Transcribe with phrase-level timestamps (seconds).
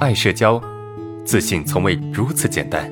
[0.00, 0.58] 爱社交，
[1.26, 2.90] 自信从未如此简单。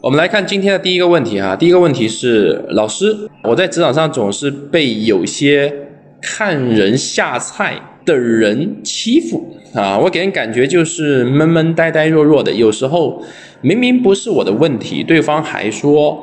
[0.00, 5.72] 我们来看今天的第一个问题哈，第一个问题是老师，我在职场上总是被有些
[6.20, 13.22] 看人下菜的人欺负啊，我给人感觉就是闷闷呆呆弱弱的，有时候
[13.60, 16.20] 明明不是我的问题，对方还说，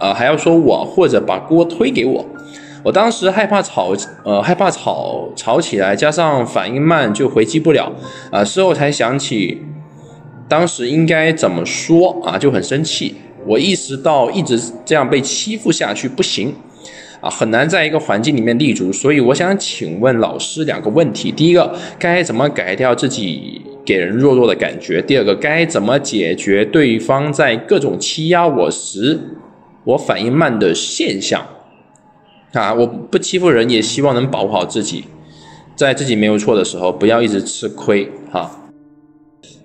[0.00, 2.26] 呃，还要说我或者把锅推给我，
[2.84, 7.90] 我当时害怕吵，呃，害怕吵吵起来，加上反应慢就回击不了，
[8.30, 9.62] 啊，事后才想起。
[10.46, 12.36] 当时应该怎么说啊？
[12.36, 13.14] 就很生气。
[13.46, 16.54] 我意识到一直这样被欺负下去不行，
[17.22, 18.92] 啊，很难在一个环境里面立足。
[18.92, 25.00] 所以我想请问老师两个问题：第一个，该怎么改掉自己给人弱弱的感觉？
[25.00, 29.18] 第二个，该怎么解决对方在各种欺压我时，
[29.84, 31.46] 我反应慢的现象？
[32.54, 35.04] 啊，我不欺负人，也希望能保护好自己，
[35.74, 38.50] 在自己没有错的时候，不要一直吃亏，哈。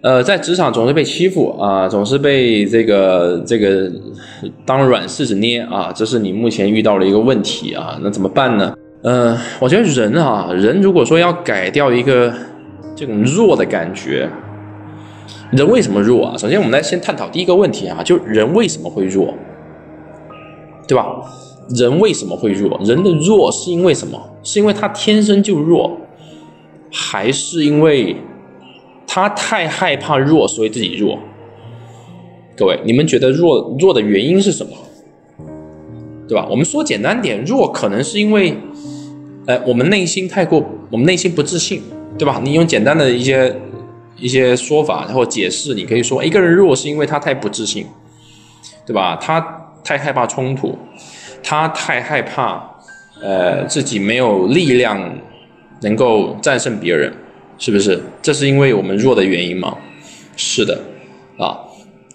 [0.01, 3.91] 呃，在职场总是被欺负啊，总是被这个这个
[4.65, 8.73] 当软柿子捏啊，这是你目前遇到的一个问题啊，那怎么办呢？
[9.03, 12.33] 呃，我觉得人啊，人如果说要改掉一个
[12.95, 14.29] 这种弱的感觉，
[15.51, 16.37] 人为什么弱啊？
[16.37, 19.33] 首先，我们来先探讨第一个问题啊，就人为什么会弱，
[20.87, 21.05] 对吧？
[21.69, 22.79] 人为什么会弱？
[22.83, 24.19] 人的弱是因为什么？
[24.43, 25.97] 是因为他天生就弱，
[26.91, 28.15] 还是因为？
[29.11, 31.17] 他太害怕弱，所以自己弱。
[32.55, 34.71] 各位，你们觉得弱弱的原因是什么？
[36.27, 36.47] 对吧？
[36.47, 38.55] 我们说简单点，弱可能是因为，
[39.47, 41.81] 呃，我们内心太过，我们内心不自信，
[42.19, 42.39] 对吧？
[42.43, 43.59] 你用简单的一些
[44.15, 47.87] 一些说法，然后解释，你可以说一个人弱是因为他太不自信，
[48.85, 49.15] 对吧？
[49.15, 49.41] 他
[49.83, 50.77] 太害怕冲突，
[51.43, 52.61] 他太害怕，
[53.21, 55.17] 呃，自己没有力量
[55.81, 57.13] 能够战胜别人。
[57.61, 58.01] 是不是？
[58.21, 59.75] 这是因为我们弱的原因吗？
[60.37, 60.80] 是的，
[61.37, 61.59] 啊，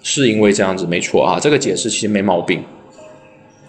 [0.03, 2.65] 是因为这样子，没错啊，这个解释其实没毛病。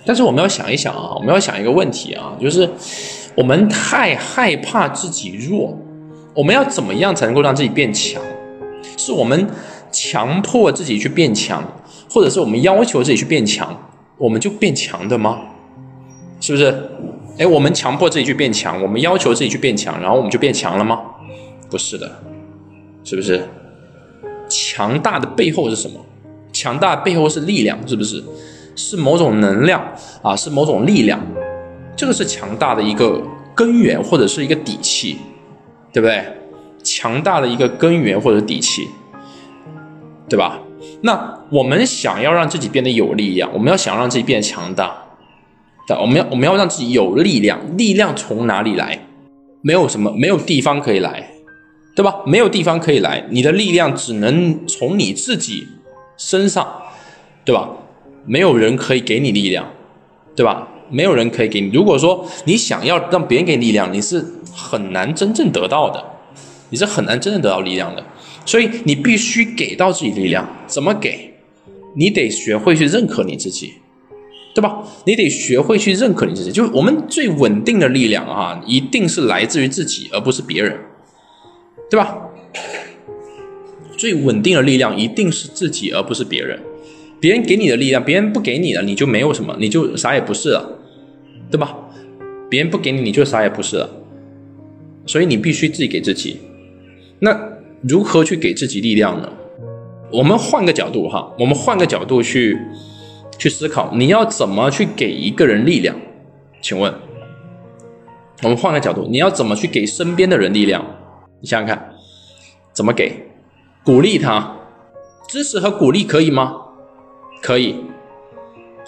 [0.05, 2.69] 但是我们要想一想啊，我们要想一个问题啊，就是
[3.35, 5.77] 我们太害怕自己弱，
[6.33, 8.21] 我们要怎么样才能够让自己变强？
[8.95, 9.45] 是我们
[9.91, 11.61] 强迫自己去变强，
[12.09, 13.77] 或者是我们要求自己去变强，
[14.17, 15.41] 我们就变强的吗？
[16.39, 16.89] 是不是？
[17.37, 21.01] 哎，我们强迫自己去变强，我们要求自己去变强，然后我们就变强了吗？
[21.69, 22.09] 不是的，
[23.03, 23.41] 是不是？
[24.47, 25.99] 强大的背后是什么？
[26.53, 28.23] 强大背后是力量，是不是？
[28.75, 29.81] 是某种能量
[30.21, 31.19] 啊，是某种力量，
[31.95, 33.21] 这个是强大的一个
[33.53, 35.17] 根源或者是一个底气，
[35.91, 36.23] 对不对？
[36.83, 38.87] 强大的一个根源或者底气，
[40.29, 40.59] 对吧？
[41.05, 44.91] 那我们想要让自己变得有力量，我们要想让自己变得强大，
[45.87, 48.99] 对，我们要我们要让自己有力量，力量从哪里来？
[49.61, 51.29] 没有什么，没有地方可以来。
[51.95, 52.13] 对吧？
[52.25, 55.65] 没有地方可以来，你的力量只能从你自己
[56.17, 56.67] 身上，
[57.45, 57.69] 对吧？
[58.25, 59.65] 没有人可以给你力量，
[60.35, 60.67] 对吧？
[60.89, 61.69] 没有人可以给你。
[61.69, 64.21] 如果说你想要让别人给力量，你是
[64.53, 66.03] 很难真正得到的，
[66.69, 68.03] 你是很难真正得到力量的。
[68.45, 71.33] 所以你必须给到自己力量，怎么给？
[71.95, 73.73] 你得学会去认可你自己，
[74.53, 74.83] 对吧？
[75.05, 76.51] 你得学会去认可你自己。
[76.51, 80.77] 就是我们最稳定的力量啊，一定是来自于自己，而不是别人。
[81.89, 82.17] 对吧？
[83.97, 86.59] 最稳定的力量一定是自己，而不是别人。
[87.19, 90.79] 别人给你的力量，别人不给你的，你就没有什么，你就啥也不是了，
[91.49, 91.77] 对吧？
[92.49, 93.89] 别人不给你，你就啥也不是了。
[95.05, 96.37] 所以你必须自己给自己。
[97.19, 97.54] 那
[97.87, 99.31] 如何去给自己力量呢？
[100.11, 102.59] 我们换个角度哈，我们换个角度去
[103.37, 105.95] 去思考，你要怎么去给一个人力量？
[106.61, 106.91] 请问，
[108.41, 110.83] 我们换个角度，你要怎么去给身边的人力量？
[111.39, 111.93] 你想想看，
[112.73, 113.27] 怎么给？
[113.83, 114.55] 鼓励他，
[115.27, 116.55] 支持和鼓励可以吗？
[117.39, 117.75] 可以。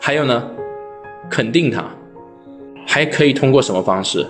[0.02, 0.50] 还有呢，
[1.30, 1.86] 肯定他，
[2.88, 4.25] 还可以通过什么方式？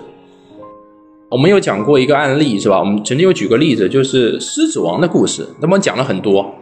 [1.30, 2.80] 我们有讲过一个案例是吧？
[2.80, 5.46] 我们曾经有举个例子，就是狮子王的故事。
[5.60, 6.56] 那么讲了很多，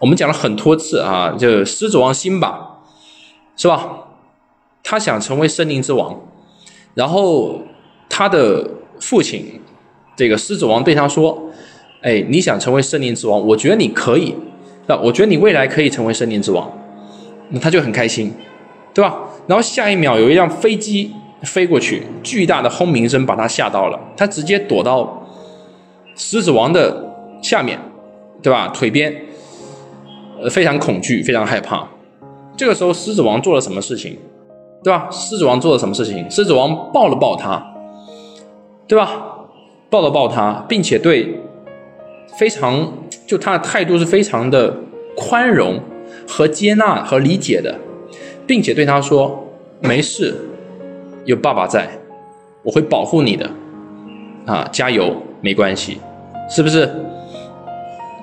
[0.00, 2.78] 我们讲了很多次啊，就狮子王辛巴，
[3.56, 4.04] 是吧？
[4.82, 6.18] 他想成为森林之王，
[6.94, 7.62] 然后
[8.08, 8.70] 他的
[9.00, 9.60] 父亲。
[10.16, 11.50] 这个狮子王对他说
[12.00, 13.46] ：“哎，你想成为森林之王？
[13.48, 14.34] 我觉得你可以，
[14.86, 16.72] 那我觉得你未来可以成为森林之王。”
[17.50, 18.32] 那他就很开心，
[18.94, 19.18] 对吧？
[19.46, 21.12] 然后下一秒有一辆飞机
[21.46, 25.26] 飞过去，巨大的轰鸣声把他吓到了，他直接躲到
[26.14, 27.78] 狮子王的下面，
[28.42, 28.68] 对吧？
[28.68, 29.14] 腿边，
[30.40, 31.88] 呃，非常恐惧，非常害怕。
[32.56, 34.18] 这个时候，狮子王做了什么事情？
[34.82, 35.08] 对吧？
[35.10, 36.30] 狮子王做了什么事情？
[36.30, 37.74] 狮子王抱了抱他，
[38.86, 39.10] 对吧？
[39.88, 41.40] 抱了抱他，并且对
[42.38, 42.92] 非常
[43.26, 44.76] 就他的态度是非常的
[45.16, 45.80] 宽容
[46.28, 47.78] 和接纳和理解的，
[48.46, 49.46] 并且对他说
[49.80, 50.34] ：“没事，
[51.26, 51.88] 有爸爸在，
[52.62, 53.50] 我会保护你的，
[54.46, 55.98] 啊，加油，没关系，
[56.48, 56.88] 是不是？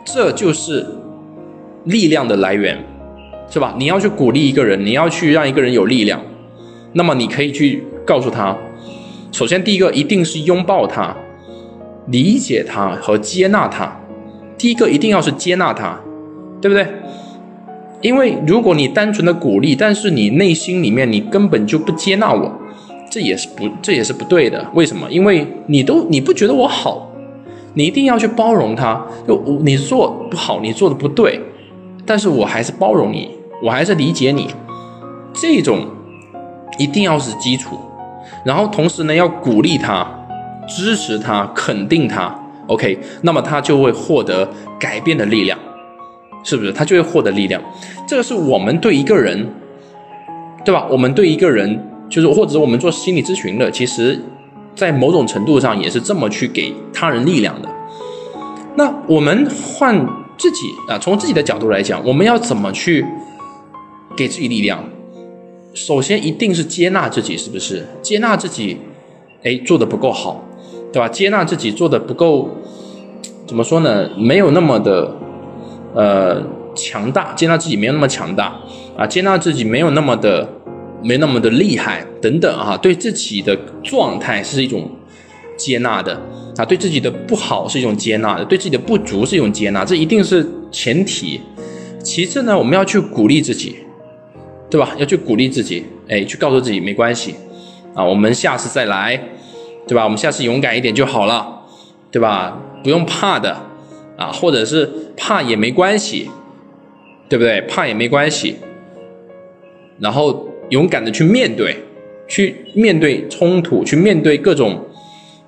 [0.05, 0.85] 这就是
[1.83, 2.81] 力量的来源，
[3.49, 3.75] 是吧？
[3.77, 6.21] 你要去鼓励一个人，你要去让一个人有力量，
[6.93, 8.57] 那么你可以去告诉他，
[9.31, 11.15] 首先第一个一定是拥抱他。”
[12.07, 13.97] 理解他和接纳他，
[14.57, 15.97] 第一个一定要是接纳他，
[16.59, 16.85] 对不对？
[18.01, 22.51] 因为如果你单纯的鼓励，但是你内心里面你根本就不接纳我，
[23.13, 24.67] 这也是不这也是不对的。
[24.73, 25.07] 为什么？
[25.11, 27.11] 因为你都你不觉得我好，
[27.75, 29.05] 你一定要去包容他。
[29.27, 31.39] 就你做不好，你做的不对，
[32.07, 33.29] 但是我还是包容你，
[33.61, 34.47] 我还是理解你，
[35.31, 35.85] 这种
[36.79, 37.77] 一定要是基础。
[38.43, 40.07] 然后同时呢，要鼓励他。
[40.65, 42.33] 支持他，肯定他
[42.67, 44.49] ，OK，那么他就会获得
[44.79, 45.59] 改变的力量，
[46.41, 46.71] 是不是？
[46.71, 47.61] 他就会获得力量。
[48.07, 49.45] 这个是我们对一个人，
[50.63, 50.87] 对吧？
[50.89, 51.77] 我们对一个人，
[52.13, 54.21] 就是或者我们做心理咨询的，其实，
[54.75, 57.67] 在某种程度上也是这么去给他人力量的。
[58.75, 59.97] 那我们换
[60.37, 63.03] 自己啊，从自己的角度来讲，我们要怎么去
[64.15, 64.83] 给自己力量？
[65.73, 67.83] 首先一定是接纳自己，是不是？
[68.03, 68.77] 接纳自己，
[69.41, 70.43] 哎，做的不够好。
[70.91, 71.09] 对吧？
[71.09, 72.47] 接纳自己做的不够，
[73.47, 74.07] 怎么说呢？
[74.15, 75.11] 没有那么的，
[75.95, 76.43] 呃，
[76.75, 77.33] 强大。
[77.33, 78.53] 接纳自己没有那么强大
[78.95, 80.47] 啊，接纳自己没有那么的，
[81.03, 82.77] 没那么的厉害等等啊。
[82.77, 84.89] 对自己的状态是一种
[85.57, 86.19] 接纳的
[86.57, 91.39] 啊，对自己的不好是一种接纳的，对自己的不足是一种接纳，这一定是前提。
[92.03, 93.75] 其次呢，我们要去鼓励自己，
[94.69, 94.95] 对吧？
[94.97, 97.35] 要去鼓励自己，哎，去告诉自己没关系
[97.93, 99.21] 啊，我们下次再来。
[99.85, 100.05] 对吧？
[100.05, 101.61] 我们下次勇敢一点就好了，
[102.09, 102.57] 对吧？
[102.81, 103.53] 不用怕的，
[104.15, 106.29] 啊，或者是怕也没关系，
[107.27, 107.59] 对不对？
[107.63, 108.55] 怕也没关系，
[109.99, 111.75] 然后勇敢的去面对，
[112.27, 114.79] 去面对冲突，去面对各种，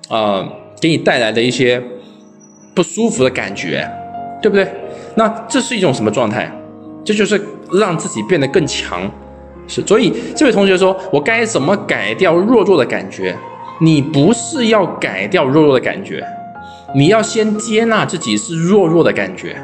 [0.08, 0.48] 啊，
[0.80, 1.82] 给你带来的一些
[2.74, 3.88] 不舒服的感觉，
[4.40, 4.66] 对不对？
[5.14, 6.50] 那这是一种什么状态？
[7.04, 7.40] 这就是
[7.72, 9.10] 让自己变得更强，
[9.66, 9.80] 是。
[9.86, 13.34] 所以这位同学说：“我该怎么改掉弱弱的感觉？”
[13.78, 16.26] 你不是要改掉弱弱的感觉，
[16.94, 19.54] 你要先接纳自己是弱弱的感觉，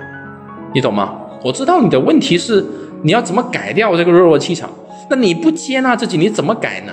[0.75, 1.15] 你懂吗？
[1.43, 2.63] 我知道你的问题是
[3.03, 4.71] 你要怎么改掉这个弱弱气场，
[5.13, 6.93] 那你不接纳自己，你怎么改呢？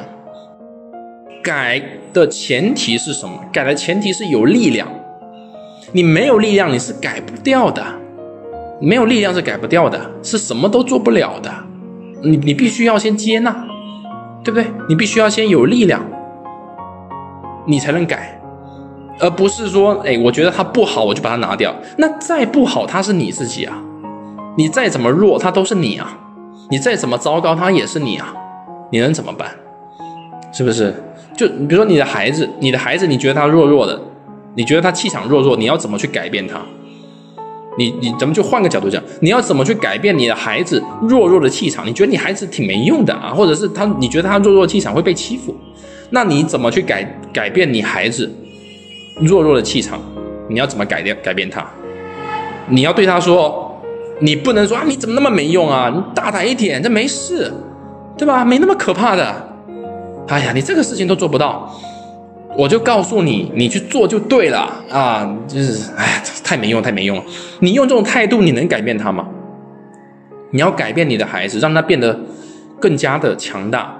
[1.41, 1.81] 改
[2.11, 3.39] 的前提是什么？
[3.49, 4.89] 改的前提是有力量，
[5.93, 7.81] 你没有力量你是改不掉的，
[8.81, 11.49] 没有力量是改不掉的，是什么都做不了的。
[12.21, 13.65] 你你必须要先接纳，
[14.43, 14.69] 对不对？
[14.89, 16.05] 你必须要先有力量。
[17.65, 18.37] 你才能改，
[19.21, 21.73] 而不是说，哎，我觉得它不好，我就把它拿掉。
[21.97, 23.81] 那再不好，它是你自己啊。
[24.57, 26.19] 你再怎么弱，它都是你啊。
[26.69, 28.33] 你再怎么糟糕，他也是你啊。
[28.91, 29.49] 你能怎么办？
[30.51, 30.93] 是不是？
[31.35, 33.99] 就比如说你的孩子，你的孩子，你觉得他弱弱的，
[34.55, 36.59] 你觉得他气场弱弱，你要怎么去改变他？
[37.77, 41.87] 你你怎么就换个角度讲，你要怎么去改变你的孩子弱弱的气场？
[41.87, 45.55] 你觉得你孩子挺没用的啊，或者是他，你觉得他弱弱气场会被欺负？
[46.09, 48.29] 那你怎么去改改变你孩子
[49.21, 50.01] 弱弱的气场？
[50.49, 51.65] 你要怎么改掉改变他？
[52.67, 53.68] 你要对他说，
[54.19, 55.91] 你不能说啊，你怎么那么没用啊？
[55.93, 57.51] 你大胆一点，这没事，
[58.17, 58.43] 对吧？
[58.43, 59.49] 没那么可怕的。
[60.27, 61.73] 哎呀，你这个事情都做不到，
[62.55, 65.37] 我就告诉你，你去做就对了啊！
[65.47, 67.23] 就是哎，太没用，太没用了。
[67.59, 69.27] 你用这种态度，你能改变他吗？
[70.51, 72.19] 你要改变你的孩子，让他变得
[72.79, 73.95] 更加的强大。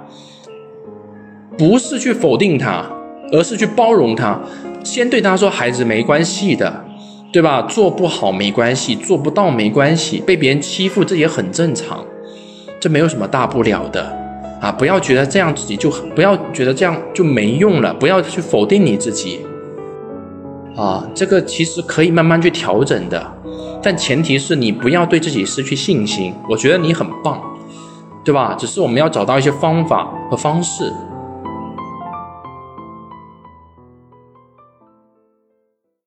[1.56, 2.84] 不是去否定他，
[3.32, 4.38] 而是去包容他。
[4.82, 6.84] 先对他说：“孩子，没关系的，
[7.32, 7.62] 对吧？
[7.62, 12.04] 做不好没关系，做不到没关系，被别人欺负这也很正常，
[12.80, 14.02] 这没有什么大不了的
[14.60, 14.72] 啊！
[14.72, 19.40] 不要觉得这样自己就很不要觉得这样就没用了，不要去否定你自己
[20.76, 21.06] 啊！
[21.14, 23.32] 这个其实可以慢慢去调整的，
[23.80, 26.34] 但前提是你不要对自己失去信心。
[26.48, 27.40] 我觉得你很棒，
[28.24, 28.56] 对吧？
[28.58, 30.92] 只是我们要找到一些方法和方式。